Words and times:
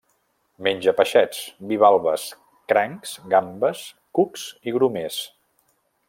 Menja 0.67 0.93
peixets, 0.99 1.41
bivalves, 1.71 2.23
crancs, 2.73 3.13
gambes, 3.33 3.83
cucs 4.19 4.47
i 4.71 4.75
grumers. 4.79 5.21